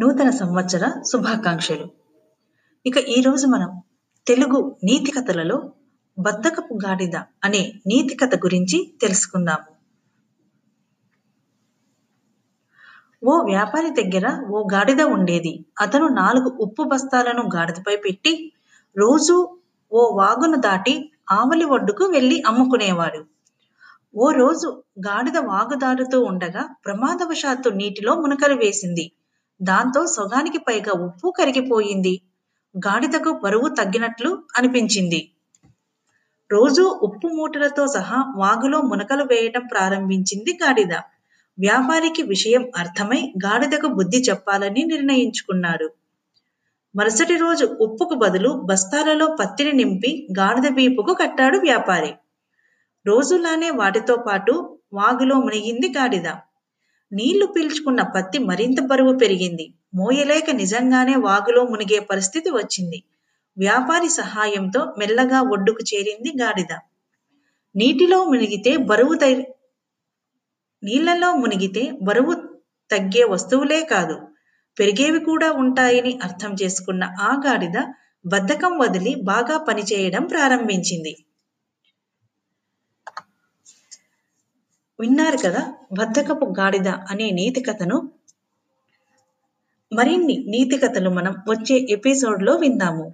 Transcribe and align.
నూతన 0.00 0.30
సంవత్సర 0.30 1.02
శుభాకాంక్షలు. 1.12 1.88
ఇక 2.86 2.96
ఈరోజు 2.96 3.46
మనం 3.46 3.82
తెలుగు 4.26 4.76
నీతి 4.84 5.10
కథలలో 5.10 5.72
బద్దకపు 6.18 6.74
గాడిద 6.74 7.16
అనే 7.44 7.72
నీతి 7.86 8.16
కథ 8.16 8.34
గురించి 8.34 8.94
తెలుసుకుందాము. 9.00 9.78
ఓ 13.24 13.44
వ్యాపారి 13.44 13.90
దగ్గర 14.02 14.46
ఓ 14.50 14.68
గాడిద 14.72 15.02
ఉండేది. 15.02 15.64
అతను 15.80 16.08
నాలుగు 16.08 16.56
ఉప్పు 16.60 16.82
బస్తాలను 16.82 17.42
గాడిదపై 17.56 17.96
పెట్టి 17.96 18.52
రోజు 18.96 19.58
ఓ 19.92 20.16
వాగును 20.16 20.60
దాటి 20.60 21.12
ఆవలి 21.30 21.64
ఒడ్డుకు 21.64 22.04
వెళ్ళి 22.04 22.42
అమ్ముకునేవాడు. 22.46 23.24
ఓ 24.16 24.30
రోజు 24.30 24.82
గాడిద 24.98 25.38
వాగు 25.38 25.78
దాటుతూ 25.78 26.20
ఉండగా 26.20 26.68
ప్రమాదవశాత్తు 26.84 27.68
నీటిలో 27.68 28.14
మునకలు 28.20 28.54
వేసింది. 28.54 29.12
దాంతో 29.62 30.06
సొగానికి 30.06 30.58
పైగా 30.58 31.04
ఉప్పు 31.04 31.34
కరిగిపోయింది. 31.38 32.20
గాడిదకు 32.78 33.40
బరువు 33.44 33.68
తగ్గినట్లు 33.68 34.42
అనిపించింది. 34.56 35.30
రోజు 36.52 36.82
ఉప్పు 37.02 37.28
మూటలతో 37.28 37.86
సహా 37.86 38.34
వాగులో 38.36 38.80
మునకలు 38.80 39.24
వేయటం 39.24 39.66
ప్రారంభించింది 39.66 40.58
గాడిద. 40.64 40.92
వ్యాపారికి 41.58 42.22
విషయం 42.22 42.70
అర్థమై 42.76 43.32
గాడిదకు 43.44 43.86
బుద్ధి 43.86 44.18
చెప్పాలని 44.18 44.84
నిర్ణయించుకున్నాడు. 44.84 45.90
మరుసటి 46.96 47.36
రోజు 47.36 47.64
ఉప్పుకు 47.80 48.14
బదులు 48.14 48.48
బస్తాలలో 48.48 49.36
పత్తిని 49.40 49.72
నింపి 49.72 50.28
గాడిద 50.38 50.72
వీపుకు 50.72 51.14
కట్టాడు 51.14 51.58
వ్యాపారి. 51.58 52.14
రోజులానే 53.06 53.70
వాటితో 53.70 54.16
పాటు 54.16 54.78
వాగులో 54.92 55.36
మునిగింది 55.36 55.88
గాడిద. 55.98 56.28
నీళ్ళు 57.12 57.46
పీల్చుకున్న 57.46 58.02
పత్తి 58.02 58.38
మరింత 58.38 58.80
బరువు 58.80 59.18
పెరిగింది. 59.18 59.74
మోయలేక 59.94 60.50
నిజంగానే 60.50 61.14
వాగులో 61.14 61.64
మునిగే 61.64 61.98
పరిస్థితి 61.98 62.50
వచ్చింది. 62.50 63.02
వ్యాపారి 63.58 64.08
సహాయంతో 64.08 64.94
మెల్లగా 64.98 65.42
ఒడ్డుకు 65.42 65.78
చేరింది 65.94 66.42
గాడిద. 66.42 66.72
నీటిలో 67.76 68.24
మునిగితే 68.24 68.76
బరువు 68.76 69.14
నీళ్ళలో 70.82 71.34
మునిగితే 71.34 71.92
బరువు 72.02 72.34
తగ్గే 72.90 73.24
వస్తువులే 73.24 73.84
కాదు. 73.84 74.16
పెరిగేవి 74.78 75.20
కూడా 75.20 75.52
ఉంటాయని 75.52 76.18
అర్థం 76.22 76.56
చేసుకున్న 76.62 77.04
ఆ 77.04 77.42
గాడిద 77.46 77.78
బద్ధకం 78.26 78.78
వదిలి 78.78 79.14
బాగా 79.14 79.58
పనిచేయడం 79.58 80.24
ప్రారంభించింది. 80.24 81.16
విన్నారు 85.00 85.36
కదా? 85.36 85.72
బద్ధకపు 85.92 86.54
గాడిద 86.60 86.88
అనే 86.88 87.30
నీతి 87.30 87.60
కథను 87.60 88.10
మరిన్ని 89.92 90.44
నీతి 90.48 90.78
కథలు 90.78 91.10
మనం 91.10 91.34
వచ్చే 91.48 91.86
ఎపిసోడ్లో 91.90 92.54
విందాము. 92.54 93.12